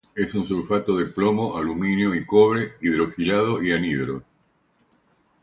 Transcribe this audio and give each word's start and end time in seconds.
Es 0.15 0.33
un 0.33 0.47
sulfato 0.47 0.97
de 0.97 1.05
plomo, 1.05 1.59
aluminio 1.59 2.15
y 2.15 2.25
cobre, 2.25 2.73
hidroxilado 2.81 3.61
y 3.61 3.71
anhidro. 3.71 4.23